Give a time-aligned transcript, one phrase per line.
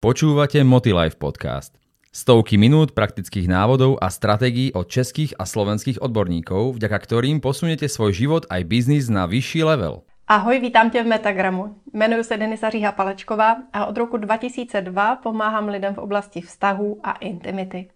[0.00, 1.76] Počúvate Motilife podcast.
[2.08, 8.16] Stovky minút praktických návodov a stratégií od českých a slovenských odborníkov, vďaka ktorým posunete svoj
[8.16, 10.00] život aj biznis na vyšší level.
[10.24, 11.76] Ahoj, vítám tě v Metagramu.
[11.92, 17.12] Jmenuji se Denisa Říha Palečková a od roku 2002 pomáhám lidem v oblasti vztahů a
[17.12, 17.90] intimity.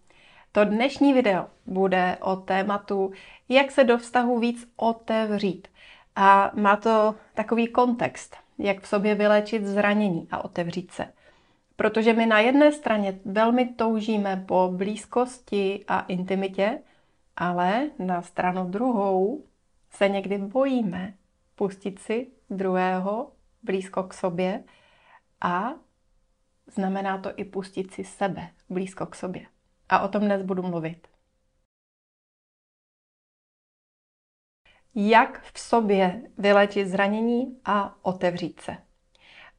[0.53, 3.13] To dnešní video bude o tématu,
[3.49, 5.69] jak se do vztahu víc otevřít.
[6.17, 11.05] A má to takový kontext, jak v sobě vyléčit zranění a otevřít se.
[11.77, 16.83] Protože my na jedné straně velmi toužíme po blízkosti a intimitě,
[17.37, 19.45] ale na stranu druhou
[19.91, 21.15] se někdy bojíme
[21.55, 24.65] pustit si druhého blízko k sobě
[25.41, 25.75] a
[26.67, 29.47] znamená to i pustit si sebe blízko k sobě.
[29.89, 31.09] A o tom dnes budu mluvit.
[34.95, 38.77] Jak v sobě vylečit zranění a otevřít se.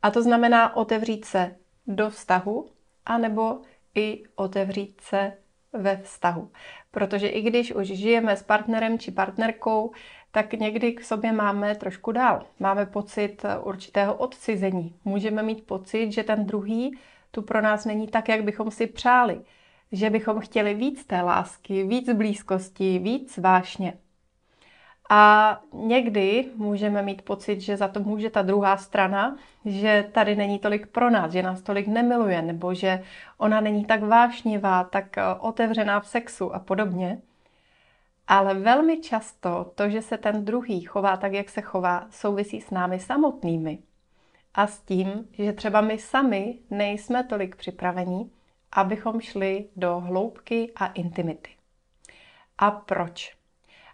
[0.02, 1.56] A to znamená otevřít se
[1.88, 2.70] do vztahu,
[3.06, 3.60] anebo
[3.96, 5.34] i otevřít se
[5.74, 6.52] ve vztahu.
[6.92, 9.92] Protože i když už žijeme s partnerem či partnerkou,
[10.32, 12.46] tak někdy k sobě máme trošku dál.
[12.60, 14.96] Máme pocit určitého odcizení.
[15.06, 16.98] Můžeme mít pocit, že ten druhý
[17.32, 19.42] tu pro nás není tak, jak bychom si přáli.
[19.92, 23.94] Že bychom chtěli víc té lásky, víc blízkosti, víc vášně.
[25.10, 30.60] A někdy můžeme mít pocit, že za to může ta druhá strana, že tady není
[30.60, 33.04] tolik pro nás, že nás tolik nemiluje, nebo že
[33.38, 37.22] ona není tak vášnivá, tak eh, otevřená v sexu a podobně.
[38.28, 42.70] Ale velmi často to, že se ten druhý chová tak, jak se chová, souvisí s
[42.70, 43.80] námi samotnými.
[44.54, 48.32] A s tím, že třeba my sami nejsme tolik připravení,
[48.72, 51.50] abychom šli do hloubky a intimity.
[52.58, 53.45] A proč?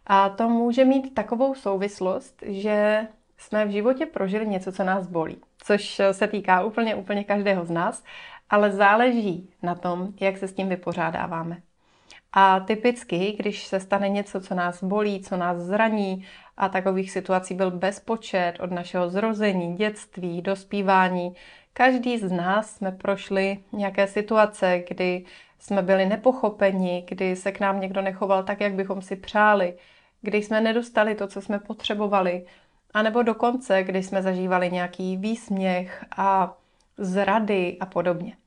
[0.08, 3.08] A to může mít takovou souvislost, že
[3.38, 7.70] jsme v životě prožili něco, co nás bolí, což se týká úplně, úplně každého z
[7.70, 8.04] nás,
[8.50, 11.62] ale záleží na tom, jak se s tím vypořádáváme.
[12.34, 16.26] A typicky, když se stane něco, co nás bolí, co nás zraní,
[16.58, 21.36] a takových situací byl bezpočet od našeho zrození, dětství, dospívání,
[21.74, 25.26] každý z nás jsme prošli nějaké situace, kdy
[25.62, 29.78] jsme byli nepochopeni, kdy se k nám někdo nechoval tak, jak bychom si přáli,
[30.22, 32.46] kdy jsme nedostali to, co jsme potřebovali,
[32.94, 36.58] anebo dokonce, kdy jsme zažívali nějaký výsměch a
[36.98, 38.38] zrady a podobně.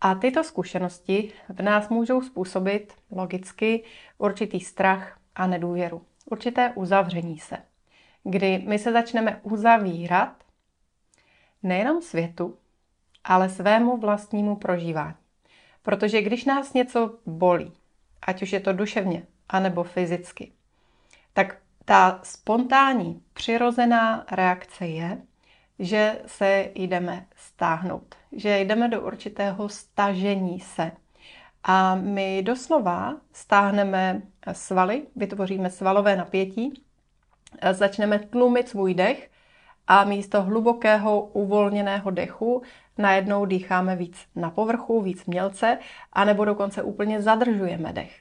[0.00, 3.84] A tyto zkušenosti v nás můžou způsobit logicky
[4.18, 7.56] určitý strach a nedůvěru, určité uzavření se,
[8.24, 10.32] kdy my se začneme uzavírat
[11.62, 12.56] nejenom světu,
[13.24, 15.25] ale svému vlastnímu prožívání.
[15.86, 17.72] Protože když nás něco bolí,
[18.22, 20.52] ať už je to duševně, anebo fyzicky,
[21.32, 25.18] tak ta spontánní, přirozená reakce je,
[25.78, 30.92] že se jdeme stáhnout, že jdeme do určitého stažení se.
[31.64, 34.22] A my doslova stáhneme
[34.52, 36.82] svaly, vytvoříme svalové napětí,
[37.72, 39.30] začneme tlumit svůj dech
[39.86, 42.62] a místo hlubokého uvolněného dechu
[42.98, 45.78] najednou dýcháme víc na povrchu, víc mělce,
[46.12, 48.20] anebo dokonce úplně zadržujeme dech.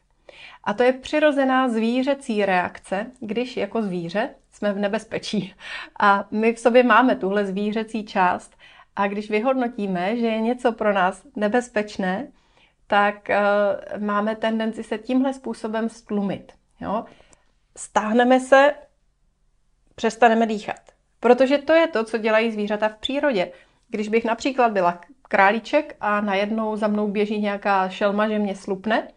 [0.64, 5.54] A to je přirozená zvířecí reakce, když jako zvíře jsme v nebezpečí.
[6.00, 8.56] A my v sobě máme tuhle zvířecí část.
[8.96, 12.28] A když vyhodnotíme, že je něco pro nás nebezpečné,
[12.88, 16.52] tak uh, máme tendenci se tímhle způsobem stlumit.
[16.80, 17.06] Jo?
[17.78, 18.74] Stáhneme se,
[19.96, 20.82] přestaneme dýchat.
[21.20, 23.52] Protože to je to, co dělají zvířata v přírodě.
[23.90, 29.08] Když bych například byla králíček a najednou za mnou běží nějaká šelma, že mě slupne,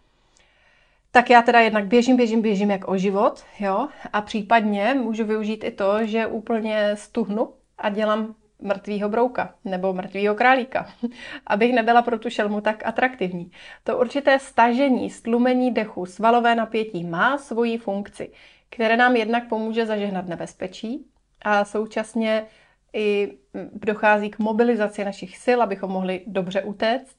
[1.11, 5.65] tak já teda jednak běžím, běžím, běžím jak o život, jo, a případně můžu využít
[5.65, 10.89] i to, že úplně stuhnu a dělám mrtvýho brouka nebo mrtvýho králíka,
[11.47, 13.51] abych nebyla pro tu šelmu tak atraktivní.
[13.85, 18.31] To určité stažení, stlumení dechu, svalové napětí má svoji funkci,
[18.71, 21.07] které nám jednak pomůže zažehnat nebezpečí
[21.43, 22.47] a současně
[22.93, 23.39] i
[23.73, 27.17] dochází k mobilizaci našich sil, abychom mohli dobře utéct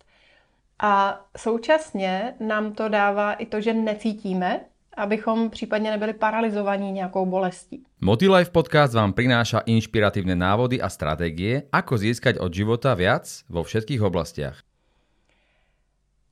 [0.80, 4.60] a současně nám to dává i to, že necítíme,
[4.98, 7.84] abychom případně nebyli paralizovaní nějakou bolestí.
[8.02, 14.02] Motilife podcast vám prináša inšpiratívne návody a stratégie, ako získať od života viac vo všetkých
[14.04, 14.64] oblastiach.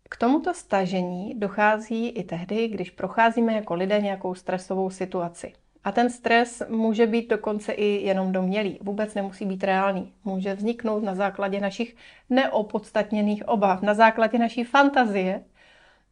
[0.09, 5.53] K tomuto stažení dochází i tehdy, když procházíme jako lidé nějakou stresovou situaci.
[5.87, 10.13] A ten stres může být dokonce i jenom domělý, vůbec nemusí být reálný.
[10.23, 11.95] Může vzniknout na základě našich
[12.29, 15.43] neopodstatněných obav, na základě naší fantazie,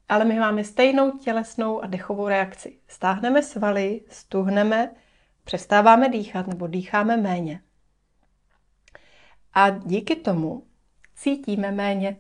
[0.10, 2.78] ale my máme stejnou tělesnou a dechovou reakci.
[2.88, 4.92] Stáhneme svaly, stuhneme,
[5.44, 7.60] přestáváme dýchat nebo dýcháme méně.
[9.54, 10.64] A díky tomu
[11.16, 12.18] cítíme méně.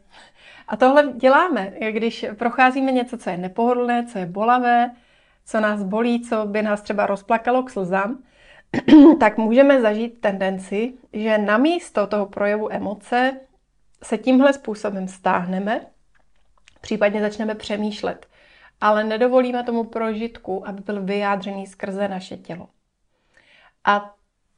[0.67, 4.91] A tohle děláme, když procházíme něco, co je nepohodlné, co je bolavé,
[5.45, 8.23] co nás bolí, co by nás třeba rozplakalo k slzám,
[9.19, 13.39] tak můžeme zažít tendenci, že namísto toho projevu emoce
[14.03, 15.85] se tímhle způsobem stáhneme,
[16.81, 18.27] případně začneme přemýšlet,
[18.81, 22.69] ale nedovolíme tomu prožitku, aby byl vyjádřený skrze naše tělo.
[23.85, 24.15] A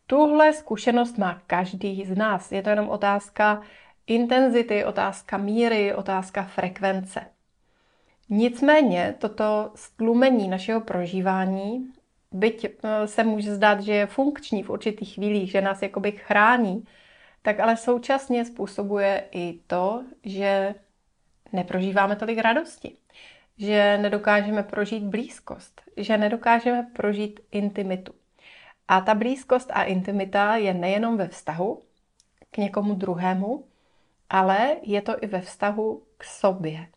[0.07, 2.51] tuhle zkušenost má každý z nás.
[2.51, 3.61] Je to jenom otázka
[4.07, 7.36] intenzity, otázka míry, otázka frekvence.
[8.29, 11.93] Nicméně toto stlumení našeho prožívání,
[12.31, 16.83] byť eh, se může zdát, že je funkční v určitých chvílích, že nás jakoby chrání,
[17.41, 20.75] tak ale současně způsobuje i to, že
[21.53, 22.97] neprožíváme tolik radosti,
[23.57, 28.13] že nedokážeme prožít blízkost, že nedokážeme prožít intimitu.
[28.87, 31.83] A ta blízkost a intimita je nejenom ve vztahu
[32.51, 33.67] k někomu druhému,
[34.29, 36.87] ale je to i ve vztahu k sobě.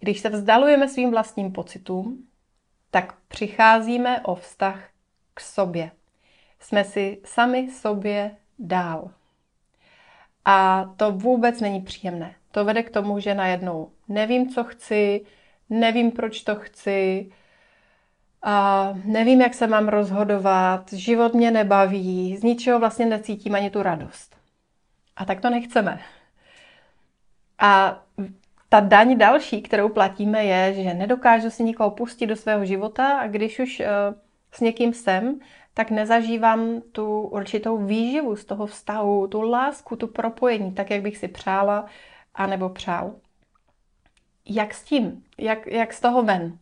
[0.00, 2.26] Když se vzdalujeme svým vlastním pocitům,
[2.90, 4.88] tak přicházíme o vztah
[5.34, 5.90] k sobě.
[6.60, 9.10] Jsme si sami sobě dál.
[10.44, 12.34] A to vůbec není příjemné.
[12.50, 15.26] To vede k tomu, že najednou nevím, co chci,
[15.70, 17.30] nevím, proč to chci,
[18.42, 23.82] a nevím, jak se mám rozhodovat, život mě nebaví, z ničeho vlastně necítím ani tu
[23.82, 24.36] radost.
[25.16, 26.00] A tak to nechceme.
[27.58, 28.02] A
[28.68, 33.26] ta daň další, kterou platíme, je, že nedokážu si nikoho pustit do svého života a
[33.26, 33.86] když už uh,
[34.52, 35.40] s někým jsem,
[35.74, 41.16] tak nezažívám tu určitou výživu z toho vztahu, tu lásku, tu propojení, tak, jak bych
[41.16, 41.86] si přála
[42.34, 43.14] anebo přál.
[44.48, 45.24] Jak s tím?
[45.38, 46.58] Jak, jak z toho ven?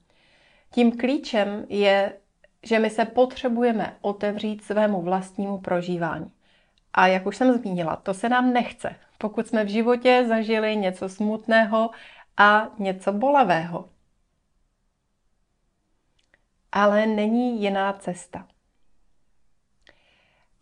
[0.71, 2.13] Tím klíčem je,
[2.63, 6.36] že my se potřebujeme otevřít svému vlastnímu prožívání.
[6.97, 11.09] A jak už jsem zmínila, to se nám nechce, pokud jsme v životě zažili něco
[11.09, 11.91] smutného
[12.37, 13.89] a něco bolavého.
[16.73, 18.49] Ale není jiná cesta.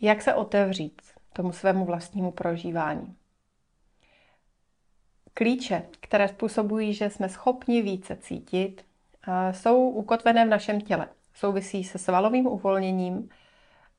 [0.01, 1.03] Jak se otevřít
[1.33, 3.17] tomu svému vlastnímu prožívání?
[5.35, 8.87] Klíče, které způsobují, že jsme schopni více cítit,
[9.51, 11.09] jsou ukotvené v našem těle.
[11.35, 13.29] Souvisí se svalovým uvolněním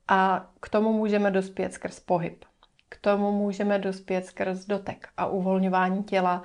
[0.07, 2.45] a k tomu můžeme dospět skrz pohyb.
[2.89, 6.43] K tomu můžeme dospět skrz dotek a uvolňování těla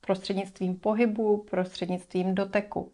[0.00, 2.92] prostřednictvím pohybu, prostřednictvím doteku.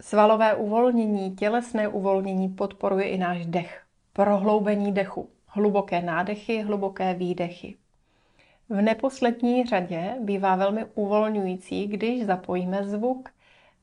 [0.00, 7.76] Svalové uvolnění, tělesné uvolnění podporuje i náš dech, prohloubení dechu, hluboké nádechy, hluboké výdechy.
[8.68, 13.28] V neposlední řadě bývá velmi uvolňující, když zapojíme zvuk,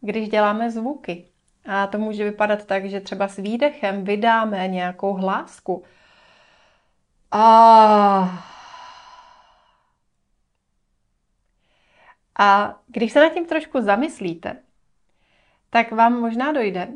[0.02, 1.26] když děláme zvuky.
[1.66, 5.84] A to může vypadat tak, že třeba s výdechem vydáme nějakou hlásku.
[7.32, 8.54] A
[12.40, 14.64] A když se nad tím trošku zamyslíte,
[15.70, 16.88] tak vám možná dojde,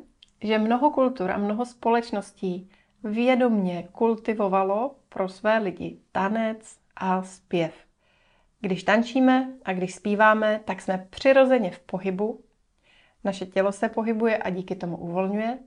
[0.42, 2.70] že mnoho kultur a mnoho společností
[3.04, 7.74] vědomně kultivovalo pro své lidi tanec a zpěv.
[8.60, 12.44] Když tančíme a když zpíváme, tak jsme přirozeně v pohybu
[13.24, 15.58] naše tělo se pohybuje a díky tomu uvolňuje.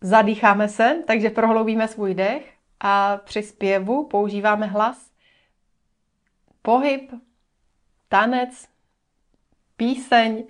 [0.00, 5.10] Zadýcháme se, takže prohloubíme svůj dech a při zpěvu používáme hlas.
[6.62, 7.12] Pohyb,
[8.08, 8.68] tanec,
[9.76, 10.44] píseň,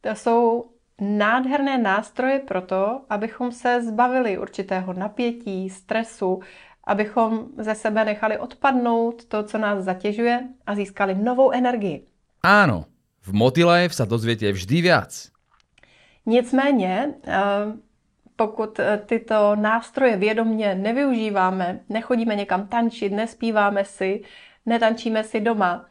[0.00, 0.70] to jsou
[1.00, 6.40] nádherné nástroje pro to, abychom se zbavili určitého napětí, stresu,
[6.84, 12.06] abychom ze sebe nechali odpadnout to, co nás zatěžuje a získali novou energii.
[12.42, 12.84] Áno,
[13.22, 15.30] v Motilife sa dozviete vždy viac.
[16.26, 17.40] Nicméně, eh,
[18.36, 24.22] pokud eh, tyto nástroje vědomně nevyužíváme, nechodíme někam tančit, nespíváme si,
[24.66, 25.84] netančíme si doma,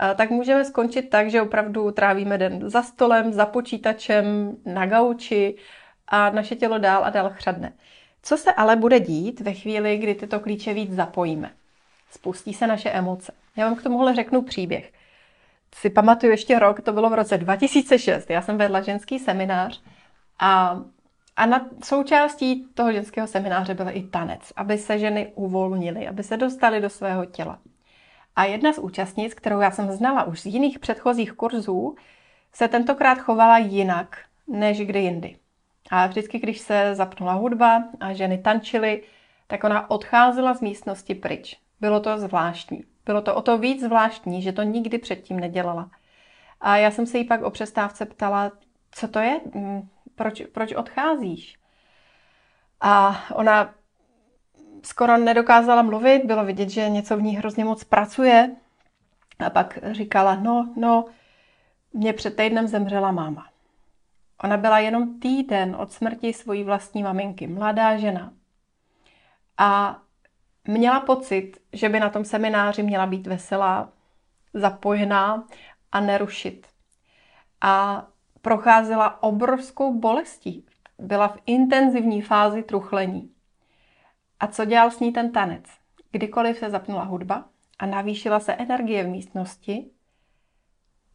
[0.00, 5.56] eh, tak můžeme skončit tak, že opravdu trávíme den za stolem, za počítačem, na gauči
[6.08, 7.72] a naše tělo dál a dál chřadne.
[8.22, 11.50] Co se ale bude dít ve chvíli, kdy tyto klíče víc zapojíme?
[12.10, 13.32] Spustí se naše emoce.
[13.56, 14.92] Já vám k tomuhle řeknu příběh
[15.74, 18.30] si pamatuju ještě rok, to bylo v roce 2006.
[18.30, 19.82] Já jsem vedla ženský seminář
[20.38, 20.80] a,
[21.36, 26.36] a na součástí toho ženského semináře byl i tanec, aby se ženy uvolnily, aby se
[26.36, 27.58] dostaly do svého těla.
[28.36, 31.94] A jedna z účastnic, kterou já jsem znala už z jiných předchozích kurzů,
[32.52, 35.36] se tentokrát chovala jinak než kdy jindy.
[35.90, 39.02] A vždycky, když se zapnula hudba a ženy tančily,
[39.46, 41.56] tak ona odcházela z místnosti pryč.
[41.80, 42.84] Bylo to zvláštní.
[43.06, 45.90] Bylo to o to víc zvláštní, že to nikdy předtím nedělala.
[46.60, 48.52] A já jsem se jí pak o přestávce ptala,
[48.90, 51.58] co to je, mm, proč, proč odcházíš?
[52.80, 53.74] A ona
[54.82, 58.56] skoro nedokázala mluvit, bylo vidět, že něco v ní hrozně moc pracuje.
[59.38, 61.04] A pak říkala, no, no,
[61.92, 63.48] mě před týdnem zemřela máma.
[64.44, 68.32] Ona byla jenom týden od smrti svojí vlastní maminky, mladá žena.
[69.58, 69.98] A
[70.68, 73.88] měla pocit, že by na tom semináři měla být veselá,
[74.54, 75.44] zapojená
[75.92, 76.66] a nerušit.
[77.60, 78.06] A
[78.42, 80.66] procházela obrovskou bolestí.
[80.98, 83.30] Byla v intenzivní fázi truchlení.
[84.40, 85.64] A co dělal s ní ten tanec?
[86.10, 87.44] Kdykoliv se zapnula hudba
[87.78, 89.90] a navýšila se energie v místnosti,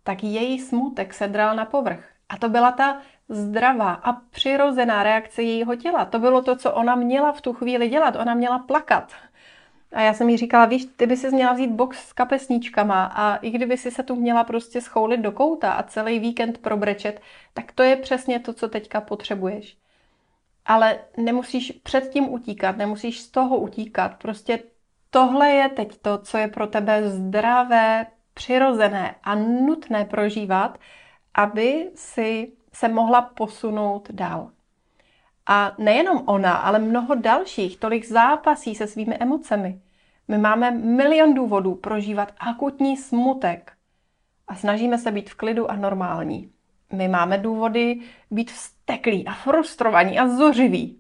[0.04, 2.10] tak její smutek se dral na povrch.
[2.30, 6.06] A to byla ta zdravá a přirozená reakce jejího těla.
[6.06, 8.16] To bylo to, co ona měla v tu chvíli dělat.
[8.16, 9.14] Ona měla plakat.
[9.92, 13.36] A já jsem jí říkala, víš, ty by si měla vzít box s kapesníčkama a
[13.36, 17.22] i kdyby si se tu měla prostě schoulit do kouta a celý víkend probrečet,
[17.54, 19.78] tak to je přesně to, co teďka potřebuješ.
[20.66, 24.16] Ale nemusíš před tím utíkat, nemusíš z toho utíkat.
[24.16, 24.60] Prostě
[25.10, 30.80] tohle je teď to, co je pro tebe zdravé, přirozené a nutné prožívat,
[31.34, 34.52] aby si se mohla posunout dál.
[35.52, 39.82] A nejenom ona, ale mnoho dalších, tolik zápasí se svými emocemi.
[40.28, 43.72] My máme milion důvodů prožívat akutní smutek
[44.48, 46.52] a snažíme se být v klidu a normální.
[46.94, 48.00] My máme důvody
[48.32, 51.00] být vsteklí a frustrovaní a zuřiví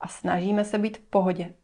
[0.00, 1.54] a snažíme se být v pohodě.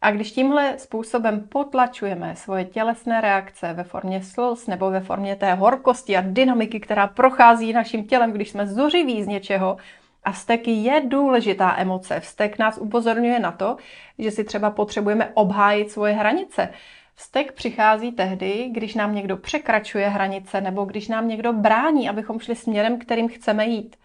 [0.00, 5.54] A když tímhle způsobem potlačujeme svoje tělesné reakce ve formě slz nebo ve formě té
[5.54, 9.76] horkosti a dynamiky, která prochází naším tělem, když jsme zuřiví z něčeho,
[10.24, 12.20] a vztek je důležitá emoce.
[12.20, 13.76] Vztek nás upozorňuje na to,
[14.18, 16.68] že si třeba potřebujeme obhájit svoje hranice.
[17.14, 22.56] Vztek přichází tehdy, když nám někdo překračuje hranice nebo když nám někdo brání, abychom šli
[22.56, 23.96] směrem, kterým chceme jít.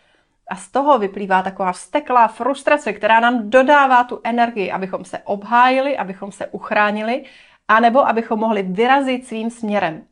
[0.48, 5.98] A z toho vyplývá taková vzteklá frustrace, která nám dodává tu energii, abychom se obhájili,
[5.98, 7.26] abychom se uchránili,
[7.68, 10.04] anebo abychom mohli vyrazit svým směrem.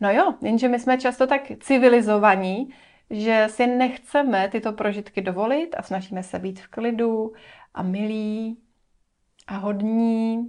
[0.00, 2.74] No jo, jenže my jsme často tak civilizovaní,
[3.12, 7.32] že si nechceme tyto prožitky dovolit a snažíme se být v klidu
[7.74, 8.58] a milí
[9.46, 10.48] a hodní.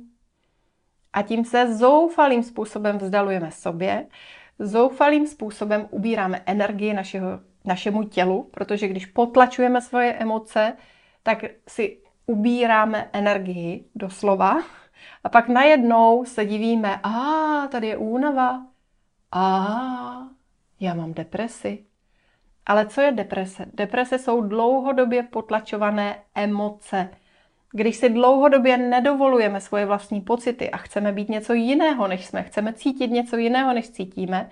[1.13, 4.07] A tím se zoufalým způsobem vzdalujeme sobě,
[4.59, 10.77] zoufalým způsobem ubíráme energii našeho, našemu tělu, protože když potlačujeme svoje emoce,
[11.23, 14.63] tak si ubíráme energii doslova
[15.23, 18.65] a pak najednou se divíme, a tady je únava,
[19.31, 19.67] a
[20.79, 21.85] já mám depresi.
[22.65, 23.65] Ale co je deprese?
[23.73, 27.09] Deprese jsou dlouhodobě potlačované emoce.
[27.71, 32.73] Když si dlouhodobě nedovolujeme svoje vlastní pocity a chceme být něco jiného, než jsme, chceme
[32.73, 34.49] cítit něco jiného, než cítíme,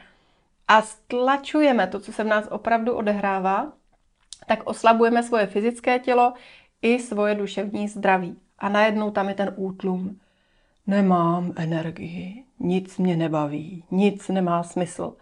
[0.68, 3.74] a stlačujeme to, co se v nás opravdu odehrává,
[4.48, 6.34] tak oslabujeme svoje fyzické tělo
[6.82, 8.38] i svoje duševní zdraví.
[8.60, 10.20] A najednou tam je ten útlum.
[10.88, 15.16] Nemám energii, nic mě nebaví, nic nemá smysl.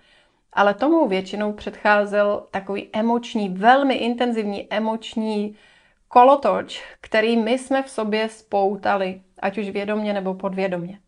[0.54, 5.58] Ale tomu většinou předcházel takový emoční, velmi intenzivní emoční
[6.08, 11.00] kolotoč, který my jsme v sobě spoutali, ať už vědomně nebo podvědomně.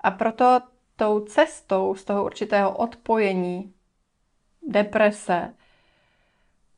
[0.00, 0.60] A proto
[0.96, 3.74] tou cestou z toho určitého odpojení,
[4.68, 5.54] deprese,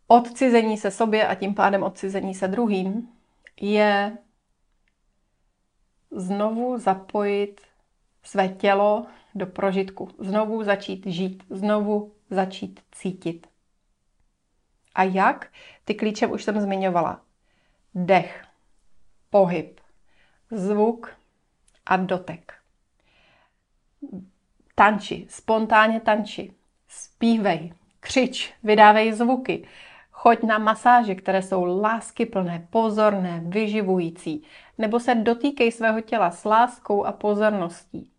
[0.06, 3.08] odcizení se sobě a tím pádem odcizení se druhým,
[3.60, 4.18] je
[6.10, 7.60] znovu zapojit
[8.22, 13.46] své tělo do prožitku, znovu začít žít, znovu začít cítit.
[14.94, 15.52] A jak?
[15.84, 17.20] Ty klíče už jsem zmiňovala.
[17.94, 18.44] Dech,
[19.30, 19.80] pohyb,
[20.50, 21.10] zvuk
[21.86, 22.54] a dotek.
[24.74, 26.52] Tanči, spontánně tanči,
[26.88, 29.68] zpívej, křič, vydávej zvuky,
[30.10, 34.42] choď na masáže, které jsou láskyplné, pozorné, vyživující,
[34.78, 38.11] nebo se dotýkej svého těla s láskou a pozorností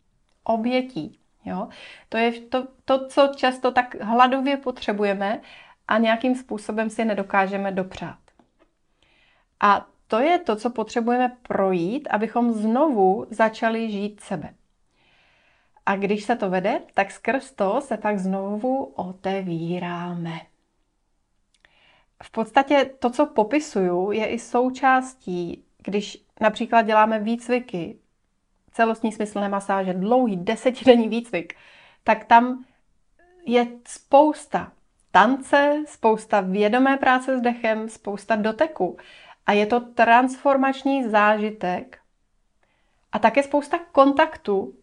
[0.44, 1.20] obětí.
[1.46, 1.68] Jo?
[2.10, 5.42] To je to, to, co často tak hladově potřebujeme
[5.88, 8.20] a nějakým způsobem si nedokážeme dopřát.
[9.60, 14.54] A to je to, co potřebujeme projít, abychom znovu začali žít sebe.
[15.86, 20.40] A když se to vede, tak skrz to se pak znovu otevíráme.
[22.24, 28.00] V podstatě to, co popisuju, je i součástí, když například děláme výcviky
[28.74, 31.54] celostní smyslné masáže, dlouhý desetidenní výcvik,
[32.04, 32.66] tak tam
[33.46, 34.72] je spousta
[35.12, 38.98] tance, spousta vědomé práce s dechem, spousta doteku.
[39.46, 41.98] A je to transformační zážitek
[43.12, 44.74] a také spousta kontaktů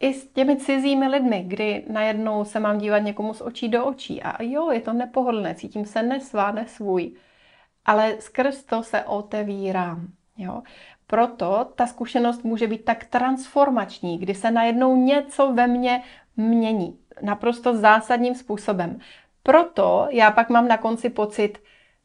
[0.00, 4.22] i s těmi cizími lidmi, kdy najednou se mám dívat někomu z očí do očí
[4.22, 7.16] a jo, je to nepohodlné, cítím se nesvá, nesvůj,
[7.84, 10.08] ale skrz to se otevírám.
[10.36, 10.62] Jo?
[11.14, 16.02] Proto ta zkušenost může být tak transformační, kdy se najednou něco ve mně
[16.36, 16.98] mění.
[17.22, 18.98] Naprosto zásadním způsobem.
[19.42, 21.58] Proto já pak mám na konci pocit,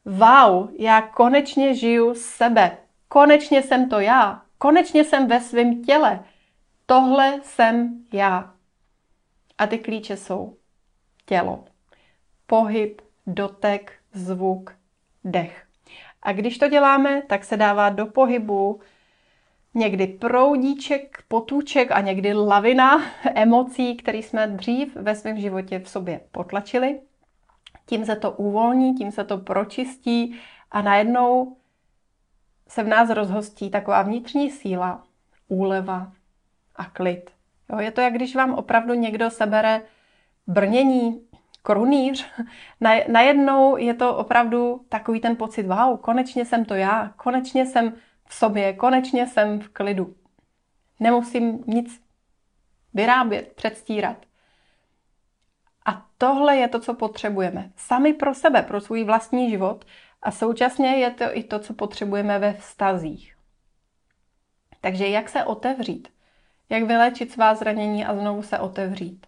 [0.04, 2.76] wow, já konečně žiju sebe.
[3.08, 4.42] Konečně jsem to já.
[4.58, 6.20] Konečně jsem ve svém těle.
[6.86, 8.54] Tohle jsem já.
[9.58, 10.56] A ty klíče jsou
[11.26, 11.64] tělo,
[12.46, 14.76] pohyb, dotek, zvuk,
[15.24, 15.66] dech.
[16.22, 18.80] A když to děláme, tak se dává do pohybu
[19.74, 23.02] někdy proudíček, potůček a někdy lavina
[23.34, 27.00] emocí, které jsme dřív ve svém životě v sobě potlačili.
[27.86, 30.36] Tím se to uvolní, tím se to pročistí
[30.70, 31.56] a najednou
[32.68, 35.02] se v nás rozhostí taková vnitřní síla,
[35.48, 36.12] úleva
[36.76, 37.30] a klid.
[37.72, 39.82] Jo, je to, jak když vám opravdu někdo sebere
[40.46, 41.20] brnění,
[41.62, 42.26] korunýř,
[43.08, 47.92] najednou je to opravdu takový ten pocit, wow, konečně jsem to já, konečně jsem
[48.30, 50.14] v sobě, konečně jsem v klidu.
[51.00, 52.02] Nemusím nic
[52.94, 54.26] vyrábět, předstírat.
[55.86, 57.72] A tohle je to, co potřebujeme.
[57.76, 59.84] Sami pro sebe, pro svůj vlastní život
[60.22, 63.36] a současně je to i to, co potřebujeme ve vztazích.
[64.80, 66.08] Takže jak se otevřít?
[66.68, 69.26] Jak vylečit svá zranění a znovu se otevřít?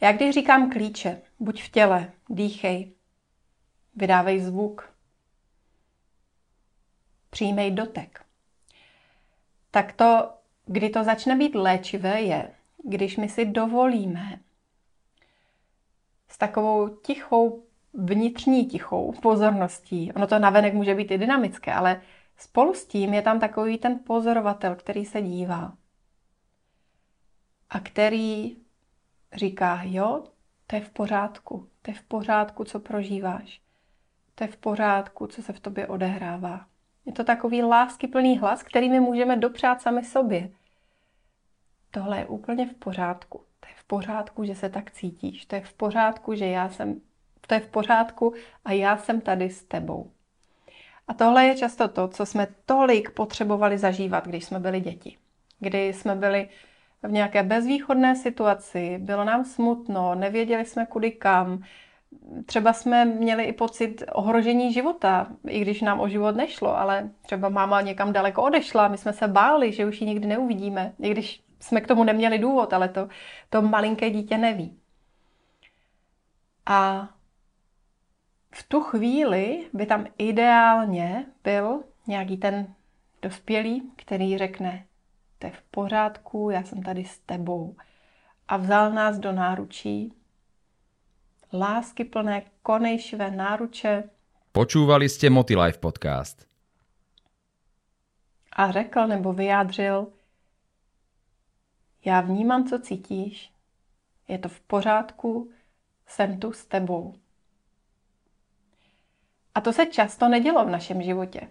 [0.00, 2.92] Já když říkám klíče, buď v těle, dýchej,
[3.94, 4.91] vydávej zvuk,
[7.32, 8.24] přijmej dotek,
[9.70, 10.30] tak to,
[10.66, 12.50] kdy to začne být léčivé, je,
[12.84, 14.40] když my si dovolíme
[16.28, 17.62] s takovou tichou,
[17.94, 22.02] vnitřní tichou pozorností, ono to navenek může být i dynamické, ale
[22.36, 25.72] spolu s tím je tam takový ten pozorovatel, který se dívá.
[27.70, 28.56] A který
[29.32, 30.24] říká, jo,
[30.66, 33.60] to je v pořádku, to je v pořádku, co prožíváš,
[34.34, 36.71] to je v pořádku, co se v tobě odehrává.
[37.06, 40.50] Je to takový láskyplný hlas, který my můžeme dopřát sami sobě.
[41.90, 43.38] Tohle je úplně v pořádku.
[43.60, 45.46] To je v pořádku, že se tak cítíš.
[45.46, 47.00] To je v pořádku, že já jsem,
[47.46, 48.34] to je v pořádku
[48.64, 50.10] a já jsem tady s tebou.
[51.08, 55.16] A tohle je často to, co jsme tolik potřebovali zažívat, když jsme byli děti.
[55.60, 56.48] Kdy jsme byli
[57.02, 61.62] v nějaké bezvýchodné situaci, bylo nám smutno, nevěděli jsme kudy kam,
[62.46, 67.48] třeba jsme měli i pocit ohrožení života, i když nám o život nešlo, ale třeba
[67.48, 71.42] máma někam daleko odešla, my jsme se báli, že už ji nikdy neuvidíme, i když
[71.60, 73.08] jsme k tomu neměli důvod, ale to,
[73.50, 74.78] to malinké dítě neví.
[76.66, 77.08] A
[78.54, 82.74] v tu chvíli by tam ideálně byl nějaký ten
[83.22, 84.84] dospělý, který řekne,
[85.38, 87.76] to je v pořádku, já jsem tady s tebou.
[88.48, 90.12] A vzal nás do náručí,
[91.52, 94.04] lásky plné, konejšivé náruče.
[94.52, 96.46] Počúvali jste Motilife podcast.
[98.52, 100.06] A řekl nebo vyjádřil,
[102.04, 103.52] já vnímám, co cítíš,
[104.28, 105.50] je to v pořádku,
[106.06, 107.14] jsem tu s tebou.
[109.54, 111.48] A to se často nedělo v našem životě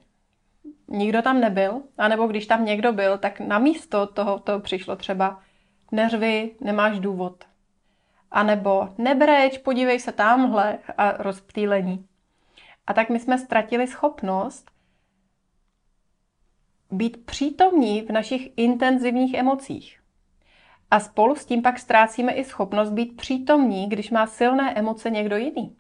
[0.92, 5.42] nikdo tam nebyl, anebo když tam někdo byl, tak na místo toho to přišlo třeba
[5.92, 7.44] neřvi, nemáš důvod.
[8.32, 12.06] A nebo nebreč, podívej se tamhle a rozptýlení.
[12.88, 14.72] A tak my jsme ztratili schopnost
[16.92, 20.02] být přítomní v našich intenzivních emocích.
[20.92, 25.38] A spolu s tím pak ztrácíme i schopnost být přítomní, když má silné emoce někdo
[25.38, 25.76] jiný.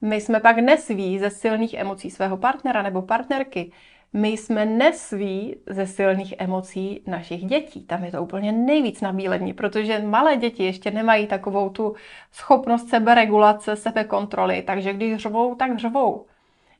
[0.00, 3.72] My jsme pak nesví ze silných emocí svého partnera nebo partnerky,
[4.12, 7.82] my jsme nesví ze silných emocí našich dětí.
[7.82, 11.94] Tam je to úplně nejvíc nabílení, protože malé děti ještě nemají takovou tu
[12.32, 16.26] schopnost seberegulace, sebekontroly, takže když řvou, tak řvou.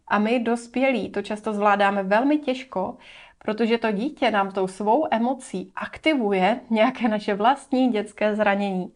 [0.08, 2.96] A my dospělí to často zvládáme velmi těžko,
[3.38, 8.92] protože to dítě nám tou svou emocí aktivuje nějaké naše vlastní dětské zranění.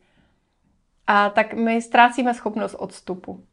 [1.07, 3.45] A tak my ztrácíme schopnost odstupu.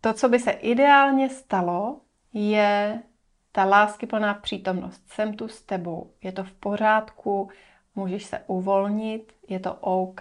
[0.00, 2.00] To, co by se ideálně stalo,
[2.32, 3.02] je
[3.56, 5.02] ta láskyplná přítomnost.
[5.06, 7.50] Jsem tu s tebou, je to v pořádku,
[7.94, 10.20] můžeš se uvolnit, je to OK.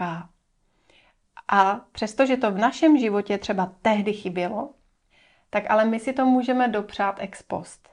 [1.47, 4.69] A přestože to v našem životě třeba tehdy chybělo,
[5.49, 7.89] tak ale my si to můžeme dopřát ex post.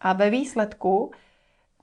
[0.00, 1.12] A ve výsledku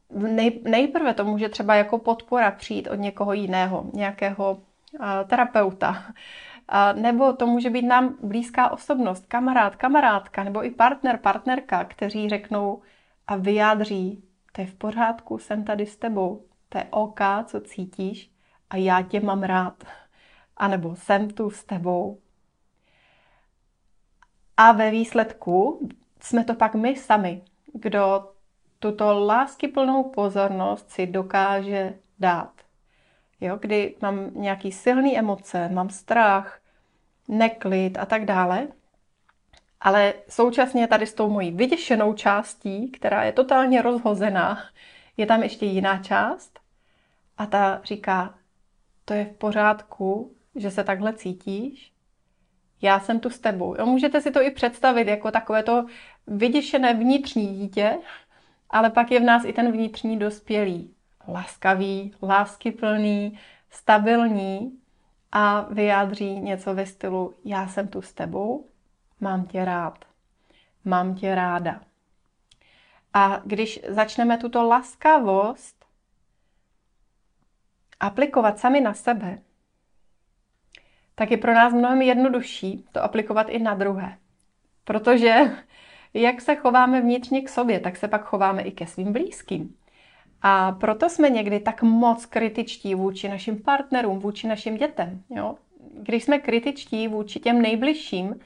[0.10, 4.60] nej, nejprve to může třeba jako podpora přijít od někoho jiného, nějakého
[5.00, 6.04] a, terapeuta,
[6.68, 12.30] a, nebo to může být nám blízká osobnost, kamarád, kamarádka, nebo i partner, partnerka, kteří
[12.30, 12.82] řeknou,
[13.28, 18.32] a vyjádří, to je v pořádku, jsem tady s tebou, to je OK, co cítíš
[18.70, 19.84] a já tě mám rád.
[20.58, 22.20] A nebo jsem tu s tebou.
[24.58, 25.88] A ve výsledku
[26.20, 27.42] jsme to pak my sami,
[27.74, 28.32] kdo
[28.80, 32.52] tuto láskyplnou pozornost si dokáže dát.
[33.42, 36.60] Jo, kdy mám nějaký silný emoce, mám strach,
[37.28, 38.68] neklid a tak dále,
[39.84, 44.64] ale současně tady s tou mojí vyděšenou částí, která je totálně rozhozená,
[45.18, 46.60] je tam ještě jiná část
[47.38, 48.36] a ta říká,
[49.06, 51.94] to je v pořádku, že se takhle cítíš,
[52.82, 53.76] já jsem tu s tebou.
[53.80, 55.86] Jo, můžete si to i představit jako takové to
[56.28, 57.98] vyděšené vnitřní dítě,
[58.70, 60.94] ale pak je v nás i ten vnitřní dospělý.
[61.28, 64.80] Laskavý, láskyplný, stabilní
[65.32, 68.66] a vyjádří něco ve stylu já jsem tu s tebou,
[69.24, 70.06] mám tě rád,
[70.86, 71.82] mám tě ráda.
[73.14, 75.86] A když začneme tuto laskavost
[78.00, 79.40] aplikovat sami na sebe,
[81.16, 84.18] tak je pro nás mnohem jednodušší to aplikovat i na druhé.
[84.84, 85.36] Protože
[86.14, 89.76] jak se chováme vnitřně k sobě, tak se pak chováme i ke svým blízkým.
[90.42, 95.24] A proto jsme někdy tak moc kritičtí vůči našim partnerům, vůči našim dětem.
[95.30, 95.56] Jo?
[95.94, 98.40] Když jsme kritičtí vůči těm nejbližším,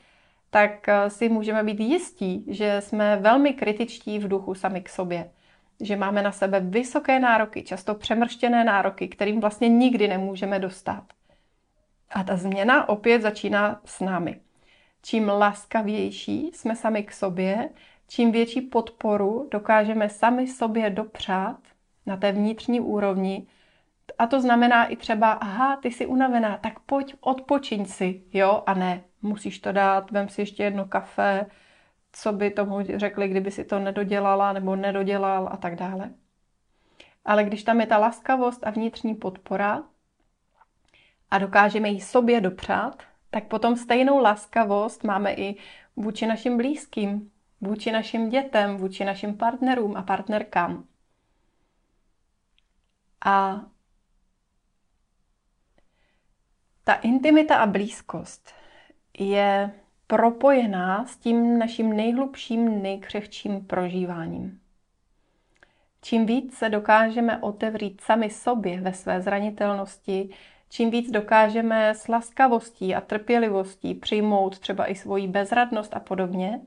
[0.57, 5.29] tak eh, si můžeme být jistí, že jsme velmi kritičtí v duchu sami k sobě.
[5.81, 11.03] Že máme na sebe vysoké nároky, často přemrštěné nároky, kterým vlastně nikdy nemůžeme dostat.
[12.09, 14.39] A ta změna opět začíná s námi.
[15.03, 17.69] Čím laskavější jsme sami k sobě,
[18.07, 21.59] čím větší podporu dokážeme sami sobě dopřát
[22.05, 23.47] na té vnitřní úrovni,
[24.19, 28.73] a to znamená i třeba, aha, ty jsi unavená, tak pojď, odpočiň si, jo, a
[28.73, 31.45] ne, musíš to dát, vem si ještě jedno kafe,
[32.11, 36.09] co by tomu řekli, kdyby si to nedodělala nebo nedodělal a tak dále.
[37.25, 39.83] Ale když tam je ta laskavost a vnitřní podpora
[41.31, 45.55] a dokážeme ji sobě dopřát, tak potom stejnou laskavost máme i
[45.95, 50.87] vůči našim blízkým, vůči našim dětem, vůči našim partnerům a partnerkám.
[53.25, 53.61] A
[56.83, 58.53] ta intimita a blízkost
[59.17, 59.71] je
[60.07, 64.59] propojená s tím naším nejhlubším, nejkřehčím prožíváním.
[66.01, 70.29] Čím víc se dokážeme otevřít sami sobě ve své zranitelnosti,
[70.69, 76.61] čím víc dokážeme s laskavostí a trpělivostí přijmout třeba i svoji bezradnost a podobně,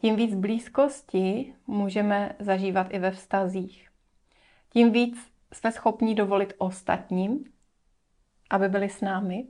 [0.00, 3.88] tím víc blízkosti můžeme zažívat i ve vztazích.
[4.70, 7.51] Tím víc jsme schopni dovolit ostatním,
[8.52, 9.44] aby byli s námi.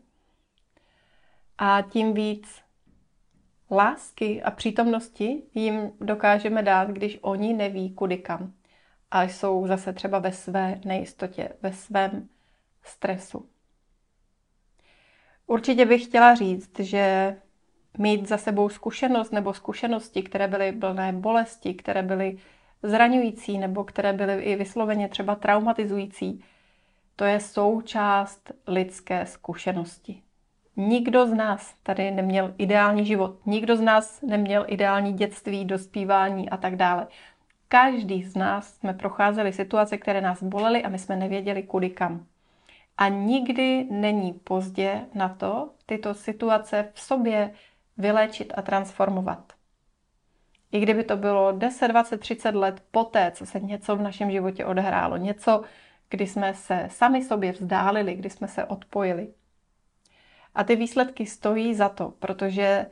[1.58, 2.62] A tím víc
[3.70, 8.52] lásky a přítomnosti jim dokážeme dát, když oni neví kudy kam.
[9.10, 12.28] A jsou zase třeba ve své nejistotě, ve svém
[12.82, 13.48] stresu.
[15.46, 17.36] Určitě bych chtěla říct, že
[17.98, 22.38] mít za sebou zkušenost nebo zkušenosti, které byly plné bolesti, které byly
[22.82, 26.44] zraňující nebo které byly i vysloveně třeba traumatizující,
[27.22, 30.22] to je součást lidské zkušenosti.
[30.76, 36.56] Nikdo z nás tady neměl ideální život, nikdo z nás neměl ideální dětství, dospívání a
[36.56, 37.06] tak dále.
[37.68, 42.26] Každý z nás jsme procházeli situace, které nás bolely a my jsme nevěděli kudy kam.
[42.98, 47.52] A nikdy není pozdě na to tyto situace v sobě
[47.96, 49.52] vyléčit a transformovat.
[50.72, 54.64] I kdyby to bylo 10, 20, 30 let poté, co se něco v našem životě
[54.64, 55.62] odehrálo, něco,
[56.12, 59.28] kdy jsme se sami sobě vzdálili, kdy jsme se odpojili.
[60.54, 62.86] A ty výsledky stojí za to, protože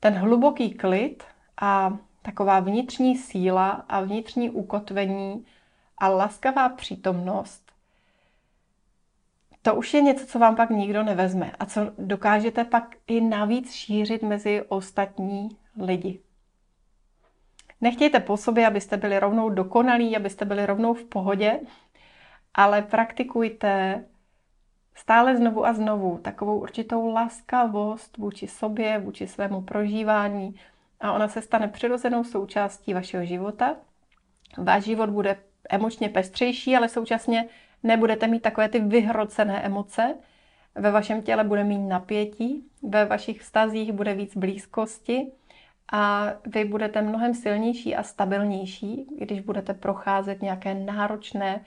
[0.00, 1.24] ten hluboký klid
[1.60, 5.46] a taková vnitřní síla a vnitřní ukotvení
[5.98, 7.72] a laskavá přítomnost,
[9.62, 13.72] to už je něco, co vám pak nikdo nevezme a co dokážete pak i navíc
[13.72, 15.48] šířit mezi ostatní
[15.82, 16.20] lidi.
[17.80, 21.60] Nechtějte po sobě, abyste byli rovnou dokonalí, abyste byli rovnou v pohodě,
[22.54, 24.04] ale praktikujte
[24.94, 30.54] stále znovu a znovu takovou určitou laskavost vůči sobě, vůči svému prožívání
[31.00, 33.76] a ona se stane přirozenou součástí vašeho života.
[34.58, 35.36] Váš život bude
[35.70, 37.48] emočně pestřejší, ale současně
[37.82, 40.14] nebudete mít takové ty vyhrocené emoce.
[40.74, 45.32] Ve vašem těle bude mít napětí, ve vašich vztazích bude víc blízkosti
[45.92, 51.64] a vy budete mnohem silnější a stabilnější, když budete procházet nějaké náročné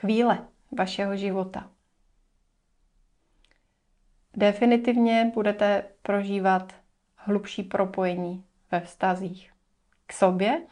[0.00, 0.38] chvíle
[0.78, 1.70] vašeho života.
[4.36, 6.74] Definitivně budete prožívat
[7.16, 9.52] hlubší propojení ve vztazích
[10.06, 10.62] k sobě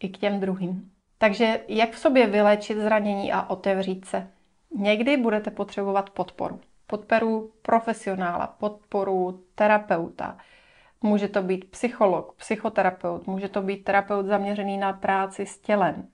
[0.00, 0.92] i k těm druhým.
[1.18, 4.30] Takže jak v sobě vylečit zranění a otevřít se?
[4.70, 6.60] Někdy budete potřebovat podporu.
[6.86, 10.38] Podporu profesionála, podporu terapeuta,
[11.02, 16.08] Může to být psycholog, psychoterapeut, může to být terapeut zaměřený na práci s tělem.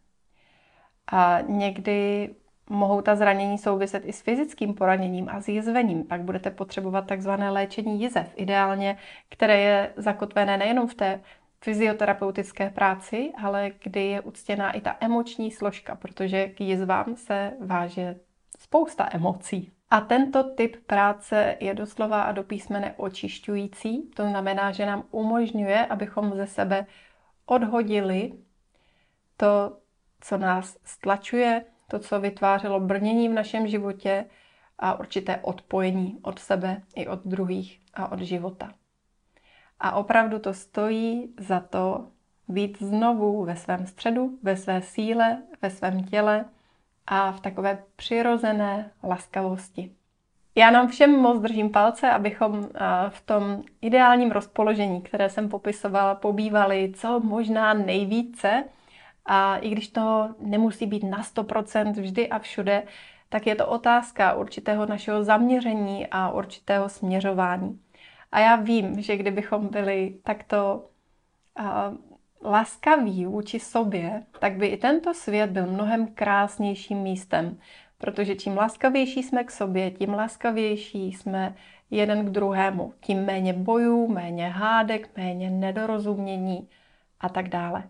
[1.06, 2.30] A někdy
[2.70, 6.04] mohou ta zranění souviset i s fyzickým poraněním a s jizvením.
[6.04, 11.20] Pak budete potřebovat takzvané léčení jizev, ideálně, které je zakotvené nejenom v té
[11.60, 18.16] fyzioterapeutické práci, ale kdy je uctěná i ta emoční složka, protože k jizvám se váže
[18.58, 19.72] spousta emocí.
[19.90, 24.02] A tento typ práce je doslova a do písmene očišťující.
[24.16, 26.86] To znamená, že nám umožňuje, abychom ze sebe
[27.46, 28.32] odhodili
[29.36, 29.76] to,
[30.22, 34.24] co nás stlačuje, to, co vytvářelo brnění v našem životě
[34.78, 38.72] a určité odpojení od sebe i od druhých a od života.
[39.80, 42.08] A opravdu to stojí za to
[42.48, 46.44] být znovu ve svém středu, ve své síle, ve svém těle
[47.06, 49.92] a v takové přirozené laskavosti.
[50.54, 52.68] Já nám všem moc držím palce, abychom
[53.08, 58.64] v tom ideálním rozpoložení, které jsem popisovala, pobývali co možná nejvíce.
[59.26, 62.82] A i když to nemusí být na 100% vždy a všude,
[63.28, 67.80] tak je to otázka určitého našeho zaměření a určitého směřování.
[68.32, 70.84] A já vím, že kdybychom byli takto
[72.44, 77.58] laskaví vůči sobě, tak by i tento svět byl mnohem krásnějším místem.
[77.98, 81.54] Protože čím laskavější jsme k sobě, tím laskavější jsme
[81.90, 82.94] jeden k druhému.
[83.00, 86.68] Tím méně bojů, méně hádek, méně nedorozumění
[87.20, 87.84] a tak dále.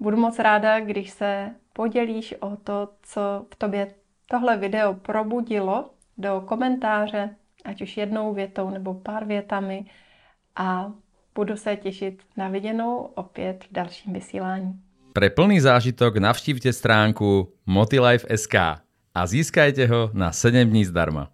[0.00, 3.94] Budu moc ráda, když se podělíš o to, co v tobě
[4.26, 9.84] tohle video probudilo do komentáře, ať už jednou větou nebo pár větami
[10.56, 10.92] a
[11.38, 14.80] Budu se těšit na viděnou opět v dalším vysílání.
[15.12, 18.54] Pre plný zážitok navštívte stránku motilife.sk
[19.14, 21.30] a získajte ho na 7 dní zdarma.